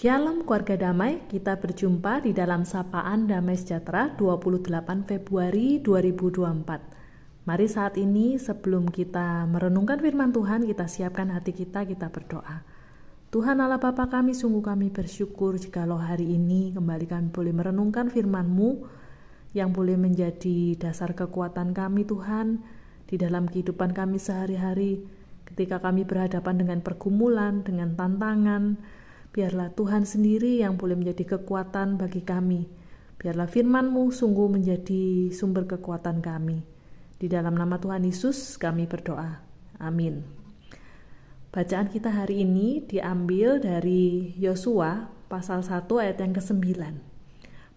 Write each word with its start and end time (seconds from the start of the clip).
Shalom 0.00 0.48
keluarga 0.48 0.88
damai, 0.88 1.20
kita 1.28 1.60
berjumpa 1.60 2.24
di 2.24 2.32
dalam 2.32 2.64
Sapaan 2.64 3.28
Damai 3.28 3.52
Sejahtera 3.52 4.08
28 4.16 5.04
Februari 5.04 5.76
2024. 5.76 7.44
Mari 7.44 7.66
saat 7.68 8.00
ini 8.00 8.40
sebelum 8.40 8.88
kita 8.88 9.44
merenungkan 9.44 10.00
firman 10.00 10.32
Tuhan, 10.32 10.64
kita 10.64 10.88
siapkan 10.88 11.28
hati 11.28 11.52
kita, 11.52 11.84
kita 11.84 12.08
berdoa. 12.08 12.64
Tuhan 13.28 13.60
Allah 13.60 13.76
Bapa 13.76 14.08
kami, 14.08 14.32
sungguh 14.32 14.64
kami 14.64 14.88
bersyukur 14.88 15.60
jikalau 15.60 16.00
hari 16.00 16.32
ini 16.32 16.72
kembali 16.72 17.04
kami 17.04 17.28
boleh 17.28 17.52
merenungkan 17.52 18.08
firman-Mu 18.08 18.88
yang 19.52 19.68
boleh 19.76 20.00
menjadi 20.00 20.80
dasar 20.80 21.12
kekuatan 21.12 21.76
kami 21.76 22.08
Tuhan 22.08 22.64
di 23.04 23.20
dalam 23.20 23.44
kehidupan 23.52 23.92
kami 23.92 24.16
sehari-hari 24.16 25.04
ketika 25.44 25.76
kami 25.76 26.08
berhadapan 26.08 26.56
dengan 26.56 26.80
pergumulan, 26.80 27.60
dengan 27.60 27.92
tantangan, 28.00 28.80
Biarlah 29.30 29.70
Tuhan 29.78 30.02
sendiri 30.02 30.58
yang 30.58 30.74
boleh 30.74 30.98
menjadi 30.98 31.38
kekuatan 31.38 31.94
bagi 31.94 32.26
kami. 32.26 32.66
Biarlah 33.14 33.46
firman-Mu 33.46 34.10
sungguh 34.10 34.50
menjadi 34.50 35.30
sumber 35.30 35.70
kekuatan 35.70 36.18
kami. 36.18 36.66
Di 37.20 37.30
dalam 37.30 37.54
nama 37.54 37.78
Tuhan 37.78 38.02
Yesus 38.02 38.58
kami 38.58 38.90
berdoa. 38.90 39.44
Amin. 39.78 40.24
Bacaan 41.50 41.90
kita 41.90 42.14
hari 42.14 42.46
ini 42.46 42.82
diambil 42.86 43.58
dari 43.58 44.34
Yosua 44.38 45.10
pasal 45.26 45.66
1 45.66 45.86
ayat 45.98 46.18
yang 46.22 46.34
ke-9. 46.34 46.78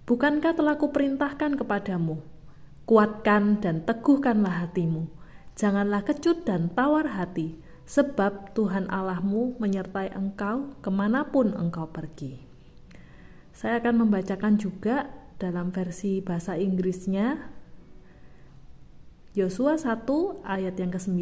Bukankah 0.10 0.54
telah 0.54 0.78
kuperintahkan 0.78 1.58
kepadamu, 1.58 2.22
kuatkan 2.86 3.62
dan 3.62 3.82
teguhkanlah 3.82 4.68
hatimu, 4.68 5.10
janganlah 5.58 6.06
kecut 6.06 6.46
dan 6.46 6.70
tawar 6.74 7.18
hati, 7.18 7.58
sebab 7.84 8.56
Tuhan 8.56 8.88
Allahmu 8.88 9.60
menyertai 9.60 10.16
engkau 10.16 10.76
ke 10.80 10.90
mana 10.92 11.28
pun 11.28 11.52
engkau 11.52 11.92
pergi. 11.92 12.40
Saya 13.54 13.84
akan 13.84 14.08
membacakan 14.08 14.58
juga 14.58 15.12
dalam 15.38 15.70
versi 15.70 16.24
bahasa 16.24 16.56
Inggrisnya 16.56 17.54
Yosua 19.34 19.82
1 19.82 20.06
ayat 20.46 20.76
yang 20.78 20.92
ke-9 20.94 21.20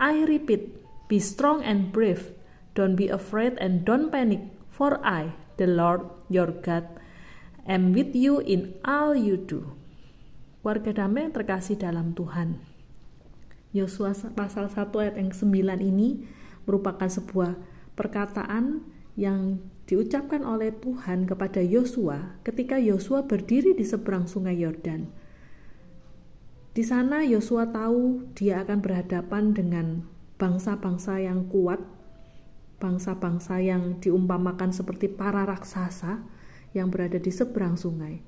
I 0.00 0.24
repeat, 0.24 0.80
be 1.12 1.20
strong 1.20 1.60
and 1.60 1.92
brave, 1.92 2.32
don't 2.72 2.96
be 2.96 3.12
afraid 3.12 3.54
and 3.60 3.84
don't 3.84 4.08
panic, 4.08 4.40
for 4.72 4.96
I, 5.04 5.36
the 5.60 5.68
Lord 5.68 6.08
your 6.32 6.48
God, 6.64 6.88
am 7.68 7.92
with 7.92 8.16
you 8.16 8.40
in 8.40 8.80
all 8.80 9.12
you 9.12 9.36
do. 9.36 9.76
Warga 10.64 10.96
damai 10.96 11.28
yang 11.28 11.36
terkasih 11.36 11.76
dalam 11.76 12.16
Tuhan. 12.16 12.69
Yosua 13.70 14.14
pasal 14.34 14.66
1 14.66 14.90
ayat 14.98 15.14
yang 15.14 15.30
9 15.30 15.78
ini 15.78 16.26
merupakan 16.66 17.06
sebuah 17.06 17.54
perkataan 17.94 18.82
yang 19.14 19.62
diucapkan 19.86 20.42
oleh 20.46 20.74
Tuhan 20.74 21.26
kepada 21.26 21.62
Yosua 21.62 22.38
ketika 22.46 22.78
Yosua 22.78 23.26
berdiri 23.26 23.74
di 23.74 23.82
seberang 23.82 24.26
sungai 24.26 24.58
Yordan. 24.58 25.10
Di 26.70 26.86
sana 26.86 27.26
Yosua 27.26 27.66
tahu 27.70 28.30
dia 28.38 28.62
akan 28.62 28.78
berhadapan 28.78 29.50
dengan 29.50 30.06
bangsa-bangsa 30.38 31.18
yang 31.18 31.50
kuat, 31.50 31.82
bangsa-bangsa 32.78 33.58
yang 33.58 33.98
diumpamakan 33.98 34.70
seperti 34.70 35.10
para 35.10 35.42
raksasa 35.42 36.22
yang 36.70 36.88
berada 36.88 37.18
di 37.18 37.34
seberang 37.34 37.74
sungai. 37.74 38.22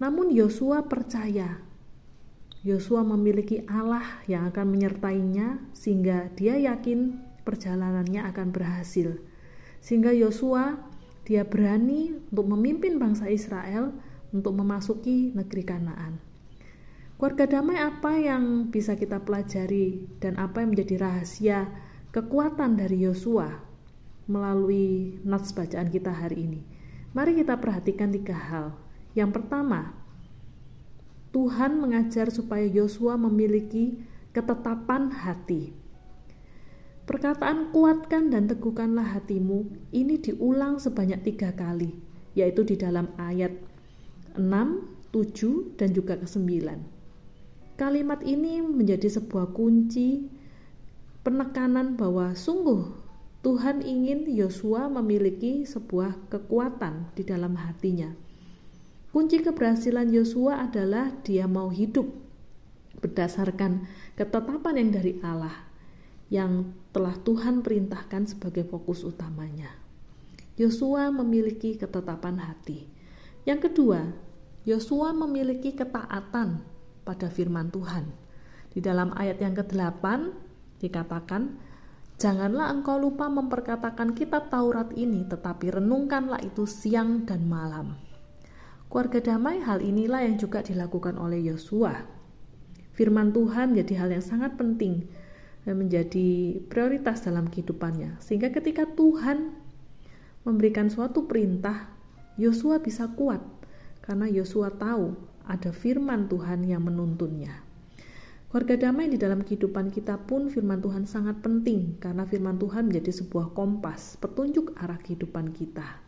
Namun 0.00 0.32
Yosua 0.32 0.88
percaya 0.88 1.60
Yosua 2.66 3.06
memiliki 3.06 3.62
Allah 3.70 4.02
yang 4.26 4.50
akan 4.50 4.74
menyertainya 4.74 5.62
sehingga 5.70 6.34
dia 6.34 6.58
yakin 6.58 7.14
perjalanannya 7.46 8.26
akan 8.26 8.50
berhasil. 8.50 9.22
Sehingga 9.78 10.10
Yosua 10.10 10.74
dia 11.22 11.46
berani 11.46 12.18
untuk 12.34 12.46
memimpin 12.50 12.98
bangsa 12.98 13.30
Israel 13.30 13.94
untuk 14.34 14.58
memasuki 14.58 15.30
negeri 15.30 15.62
Kanaan. 15.62 16.18
Keluarga 17.14 17.46
damai 17.46 17.78
apa 17.78 18.18
yang 18.18 18.66
bisa 18.74 18.98
kita 18.98 19.22
pelajari 19.22 20.02
dan 20.18 20.34
apa 20.34 20.66
yang 20.66 20.74
menjadi 20.74 21.06
rahasia 21.06 21.70
kekuatan 22.10 22.74
dari 22.74 23.06
Yosua 23.06 23.62
melalui 24.26 25.22
nats 25.22 25.54
bacaan 25.54 25.86
kita 25.86 26.10
hari 26.10 26.50
ini? 26.50 26.60
Mari 27.14 27.38
kita 27.38 27.62
perhatikan 27.62 28.10
tiga 28.10 28.34
hal. 28.34 28.74
Yang 29.14 29.38
pertama, 29.38 29.96
Tuhan 31.36 31.84
mengajar 31.84 32.32
supaya 32.32 32.64
Yosua 32.64 33.20
memiliki 33.20 34.00
ketetapan 34.32 35.12
hati. 35.12 35.76
Perkataan 37.04 37.76
kuatkan 37.76 38.32
dan 38.32 38.48
teguhkanlah 38.48 39.04
hatimu 39.04 39.68
ini 39.92 40.16
diulang 40.16 40.80
sebanyak 40.80 41.28
tiga 41.28 41.52
kali, 41.52 41.92
yaitu 42.32 42.64
di 42.64 42.80
dalam 42.80 43.12
ayat 43.20 43.52
6, 44.32 45.12
7, 45.12 45.76
dan 45.76 45.92
juga 45.92 46.16
ke-9. 46.16 46.72
Kalimat 47.76 48.24
ini 48.24 48.64
menjadi 48.64 49.20
sebuah 49.20 49.52
kunci 49.52 50.32
penekanan 51.20 52.00
bahwa 52.00 52.32
sungguh 52.32 52.96
Tuhan 53.44 53.84
ingin 53.84 54.24
Yosua 54.24 54.88
memiliki 54.88 55.68
sebuah 55.68 56.32
kekuatan 56.32 57.12
di 57.12 57.28
dalam 57.28 57.60
hatinya 57.60 58.24
Kunci 59.16 59.40
keberhasilan 59.40 60.12
Yosua 60.12 60.68
adalah 60.68 61.08
dia 61.24 61.48
mau 61.48 61.72
hidup 61.72 62.04
berdasarkan 63.00 63.88
ketetapan 64.12 64.76
yang 64.76 64.90
dari 64.92 65.16
Allah 65.24 65.56
yang 66.28 66.76
telah 66.92 67.16
Tuhan 67.24 67.64
perintahkan 67.64 68.28
sebagai 68.28 68.68
fokus 68.68 69.00
utamanya. 69.08 69.72
Yosua 70.60 71.08
memiliki 71.08 71.80
ketetapan 71.80 72.44
hati. 72.44 72.92
Yang 73.48 73.72
kedua, 73.72 74.04
Yosua 74.68 75.16
memiliki 75.16 75.72
ketaatan 75.72 76.60
pada 77.08 77.32
firman 77.32 77.72
Tuhan. 77.72 78.12
Di 78.68 78.84
dalam 78.84 79.16
ayat 79.16 79.40
yang 79.40 79.56
ke-8 79.56 80.04
dikatakan, 80.84 81.56
Janganlah 82.20 82.68
engkau 82.68 83.00
lupa 83.00 83.32
memperkatakan 83.32 84.12
kitab 84.12 84.52
Taurat 84.52 84.92
ini, 84.92 85.24
tetapi 85.24 85.72
renungkanlah 85.72 86.44
itu 86.44 86.68
siang 86.68 87.24
dan 87.24 87.48
malam 87.48 88.05
Keluarga 88.86 89.18
damai 89.18 89.58
hal 89.60 89.82
inilah 89.82 90.22
yang 90.22 90.38
juga 90.38 90.62
dilakukan 90.62 91.18
oleh 91.18 91.42
Yosua. 91.42 92.06
Firman 92.94 93.34
Tuhan 93.34 93.74
menjadi 93.74 94.06
hal 94.06 94.08
yang 94.14 94.24
sangat 94.24 94.54
penting 94.54 95.04
dan 95.66 95.74
menjadi 95.82 96.62
prioritas 96.70 97.26
dalam 97.26 97.50
kehidupannya. 97.50 98.22
Sehingga 98.22 98.54
ketika 98.54 98.86
Tuhan 98.86 99.52
memberikan 100.46 100.86
suatu 100.86 101.26
perintah, 101.26 101.90
Yosua 102.38 102.78
bisa 102.78 103.10
kuat 103.12 103.42
karena 104.06 104.30
Yosua 104.30 104.70
tahu 104.70 105.18
ada 105.50 105.74
firman 105.74 106.30
Tuhan 106.30 106.62
yang 106.62 106.86
menuntunnya. 106.86 107.66
Keluarga 108.46 108.88
damai 108.88 109.10
di 109.10 109.18
dalam 109.18 109.42
kehidupan 109.42 109.90
kita 109.90 110.22
pun 110.22 110.46
firman 110.46 110.78
Tuhan 110.78 111.04
sangat 111.04 111.42
penting 111.42 111.98
karena 111.98 112.22
firman 112.22 112.56
Tuhan 112.56 112.88
menjadi 112.88 113.10
sebuah 113.10 113.52
kompas, 113.52 114.16
petunjuk 114.22 114.78
arah 114.78 114.96
kehidupan 115.02 115.50
kita. 115.50 116.05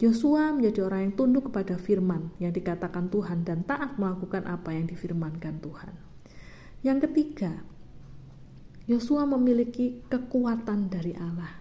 Yosua 0.00 0.56
menjadi 0.56 0.88
orang 0.88 1.12
yang 1.12 1.14
tunduk 1.14 1.52
kepada 1.52 1.76
firman 1.76 2.32
yang 2.40 2.56
dikatakan 2.56 3.12
Tuhan 3.12 3.44
dan 3.44 3.68
taat 3.68 4.00
melakukan 4.00 4.48
apa 4.48 4.72
yang 4.72 4.88
difirmankan 4.88 5.60
Tuhan. 5.60 5.92
Yang 6.80 6.98
ketiga, 7.04 7.60
Yosua 8.88 9.28
memiliki 9.28 10.00
kekuatan 10.08 10.88
dari 10.88 11.12
Allah. 11.20 11.60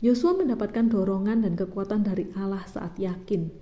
Yosua 0.00 0.40
mendapatkan 0.40 0.88
dorongan 0.88 1.44
dan 1.44 1.52
kekuatan 1.52 2.00
dari 2.00 2.32
Allah 2.32 2.64
saat 2.64 2.96
yakin 2.96 3.52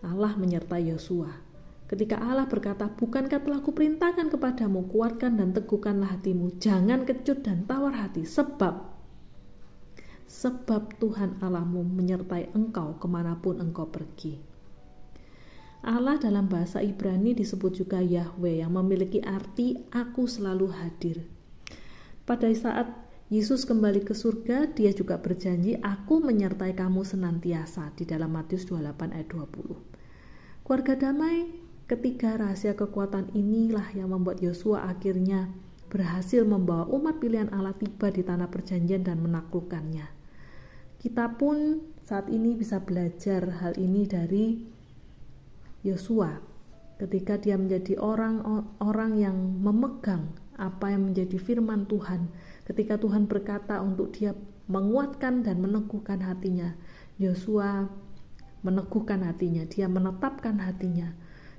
Allah 0.00 0.32
menyertai 0.40 0.88
Yosua. 0.88 1.28
Ketika 1.84 2.16
Allah 2.16 2.48
berkata, 2.48 2.88
"Bukankah 2.88 3.44
telah 3.44 3.60
kuperintahkan 3.60 4.32
kepadamu, 4.32 4.88
kuatkan 4.88 5.36
dan 5.36 5.52
teguhkanlah 5.52 6.16
hatimu, 6.16 6.56
jangan 6.56 7.04
kecut 7.04 7.44
dan 7.44 7.68
tawar 7.68 7.92
hati, 7.92 8.24
sebab 8.24 8.99
sebab 10.30 10.94
Tuhan 11.02 11.42
Allahmu 11.42 11.82
menyertai 11.82 12.54
engkau 12.54 12.94
ke 13.02 13.06
mana 13.10 13.34
pun 13.42 13.58
engkau 13.58 13.90
pergi. 13.90 14.38
Allah 15.82 16.22
dalam 16.22 16.46
bahasa 16.46 16.78
Ibrani 16.78 17.34
disebut 17.34 17.82
juga 17.82 17.98
Yahweh 17.98 18.62
yang 18.62 18.70
memiliki 18.78 19.18
arti 19.26 19.80
aku 19.90 20.30
selalu 20.30 20.70
hadir. 20.70 21.26
Pada 22.22 22.46
saat 22.54 22.86
Yesus 23.26 23.66
kembali 23.66 24.06
ke 24.06 24.14
surga, 24.14 24.70
dia 24.70 24.94
juga 24.94 25.18
berjanji, 25.18 25.78
aku 25.82 26.22
menyertai 26.22 26.78
kamu 26.78 27.02
senantiasa 27.02 27.90
di 27.98 28.06
dalam 28.06 28.30
Matius 28.30 28.68
28 28.70 29.14
ayat 29.16 29.28
20. 29.30 30.66
Keluarga 30.66 30.94
damai, 30.94 31.48
ketiga 31.90 32.38
rahasia 32.38 32.78
kekuatan 32.78 33.34
inilah 33.34 33.90
yang 33.98 34.14
membuat 34.14 34.38
Yosua 34.44 34.86
akhirnya 34.86 35.50
berhasil 35.90 36.46
membawa 36.46 36.86
umat 36.92 37.18
pilihan 37.18 37.50
Allah 37.50 37.74
tiba 37.74 38.14
di 38.14 38.22
tanah 38.22 38.46
perjanjian 38.46 39.02
dan 39.02 39.18
menaklukkannya. 39.18 40.19
Kita 41.00 41.32
pun 41.40 41.80
saat 42.04 42.28
ini 42.28 42.52
bisa 42.52 42.84
belajar 42.84 43.64
hal 43.64 43.80
ini 43.80 44.04
dari 44.04 44.60
Yosua 45.80 46.36
ketika 47.00 47.40
dia 47.40 47.56
menjadi 47.56 47.96
orang-orang 47.96 49.16
yang 49.16 49.36
memegang 49.64 50.28
apa 50.60 50.92
yang 50.92 51.08
menjadi 51.08 51.40
firman 51.40 51.88
Tuhan 51.88 52.28
ketika 52.68 53.00
Tuhan 53.00 53.24
berkata 53.24 53.80
untuk 53.80 54.12
dia 54.12 54.36
menguatkan 54.68 55.40
dan 55.40 55.64
meneguhkan 55.64 56.20
hatinya 56.20 56.76
Yosua 57.16 57.88
meneguhkan 58.60 59.24
hatinya, 59.24 59.64
dia 59.68 59.88
menetapkan 59.88 60.60
hatinya. 60.60 61.12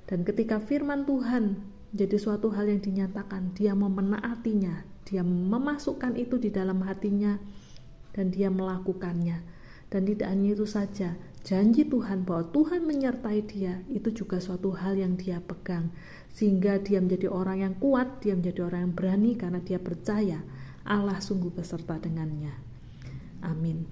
Dan 0.06 0.26
ketika 0.26 0.62
firman 0.62 1.06
Tuhan 1.06 1.62
jadi 1.92 2.16
suatu 2.16 2.50
hal 2.50 2.70
yang 2.70 2.80
dinyatakan, 2.82 3.54
dia 3.54 3.76
memenaatinya, 3.76 4.86
dia 5.06 5.22
memasukkan 5.22 6.16
itu 6.16 6.38
di 6.40 6.50
dalam 6.50 6.80
hatinya 6.82 7.36
dan 8.12 8.32
dia 8.32 8.48
melakukannya. 8.48 9.40
Dan 9.92 10.08
tidak 10.08 10.32
hanya 10.32 10.56
itu 10.56 10.64
saja, 10.64 11.12
janji 11.44 11.84
Tuhan 11.84 12.24
bahwa 12.24 12.48
Tuhan 12.48 12.88
menyertai 12.88 13.44
dia 13.44 13.84
itu 13.92 14.08
juga 14.24 14.40
suatu 14.40 14.72
hal 14.72 14.96
yang 14.96 15.20
dia 15.20 15.44
pegang 15.44 15.92
sehingga 16.32 16.80
dia 16.80 16.96
menjadi 17.04 17.28
orang 17.28 17.60
yang 17.60 17.74
kuat, 17.76 18.24
dia 18.24 18.32
menjadi 18.32 18.64
orang 18.72 18.88
yang 18.88 18.94
berani 18.96 19.32
karena 19.36 19.60
dia 19.60 19.76
percaya 19.76 20.40
Allah 20.88 21.20
sungguh 21.20 21.52
beserta 21.52 22.00
dengannya. 22.00 22.56
Amin. 23.44 23.84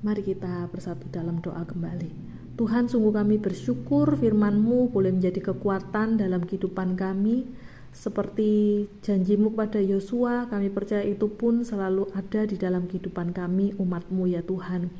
Mari 0.00 0.22
kita 0.24 0.68
bersatu 0.72 1.08
dalam 1.12 1.44
doa 1.44 1.64
kembali. 1.64 2.12
Tuhan 2.54 2.86
sungguh 2.86 3.10
kami 3.10 3.36
bersyukur 3.42 4.14
firman-Mu 4.14 4.94
boleh 4.94 5.10
menjadi 5.10 5.50
kekuatan 5.50 6.22
dalam 6.22 6.46
kehidupan 6.46 6.94
kami 6.94 7.50
seperti 7.94 8.84
janjimu 9.06 9.54
kepada 9.54 9.78
Yosua 9.78 10.50
kami 10.50 10.66
percaya 10.68 11.06
itu 11.06 11.30
pun 11.30 11.62
selalu 11.62 12.10
ada 12.10 12.42
di 12.42 12.58
dalam 12.58 12.90
kehidupan 12.90 13.30
kami 13.30 13.70
umatmu 13.78 14.26
ya 14.26 14.42
Tuhan 14.42 14.90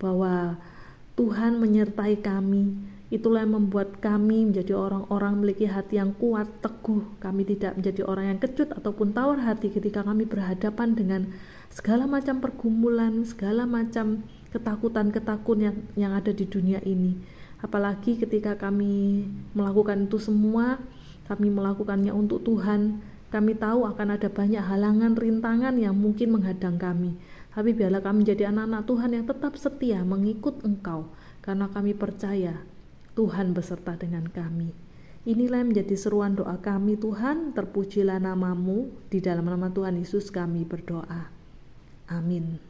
bahwa 0.00 0.56
Tuhan 1.20 1.60
menyertai 1.60 2.24
kami. 2.24 2.72
Itulah 3.12 3.44
yang 3.44 3.60
membuat 3.60 4.00
kami 4.00 4.48
menjadi 4.48 4.72
orang-orang 4.72 5.36
memiliki 5.36 5.68
hati 5.68 6.00
yang 6.00 6.16
kuat, 6.16 6.48
teguh. 6.64 7.04
Kami 7.20 7.44
tidak 7.44 7.76
menjadi 7.76 8.08
orang 8.08 8.24
yang 8.32 8.38
kecut 8.40 8.72
ataupun 8.72 9.12
tawar 9.12 9.44
hati 9.44 9.68
ketika 9.68 10.00
kami 10.00 10.24
berhadapan 10.24 10.96
dengan 10.96 11.28
segala 11.68 12.08
macam 12.08 12.40
pergumulan, 12.40 13.26
segala 13.28 13.68
macam 13.68 14.24
ketakutan-ketakutan 14.54 15.60
yang, 15.60 15.76
yang 16.08 16.12
ada 16.16 16.32
di 16.32 16.48
dunia 16.48 16.80
ini. 16.88 17.20
Apalagi 17.60 18.16
ketika 18.16 18.56
kami 18.56 19.28
melakukan 19.52 20.08
itu 20.08 20.16
semua, 20.16 20.80
kami 21.30 21.54
melakukannya 21.54 22.10
untuk 22.10 22.42
Tuhan. 22.42 22.98
Kami 23.30 23.54
tahu 23.54 23.86
akan 23.86 24.18
ada 24.18 24.26
banyak 24.26 24.58
halangan, 24.58 25.14
rintangan 25.14 25.78
yang 25.78 25.94
mungkin 25.94 26.34
menghadang 26.34 26.82
kami. 26.82 27.14
Tapi 27.54 27.70
biarlah 27.70 28.02
kami 28.02 28.26
menjadi 28.26 28.50
anak-anak 28.50 28.82
Tuhan 28.90 29.10
yang 29.14 29.24
tetap 29.30 29.54
setia 29.54 30.02
mengikut 30.02 30.66
Engkau, 30.66 31.06
karena 31.38 31.70
kami 31.70 31.94
percaya 31.94 32.58
Tuhan 33.14 33.54
beserta 33.54 33.94
dengan 33.94 34.26
kami. 34.26 34.74
Inilah 35.30 35.62
yang 35.62 35.70
menjadi 35.70 35.94
seruan 35.94 36.34
doa 36.34 36.58
kami 36.58 36.98
Tuhan, 36.98 37.54
terpujilah 37.54 38.18
namamu, 38.18 38.90
di 39.14 39.22
dalam 39.22 39.46
nama 39.46 39.70
Tuhan 39.70 39.94
Yesus 40.02 40.34
kami 40.34 40.66
berdoa. 40.66 41.30
Amin. 42.10 42.69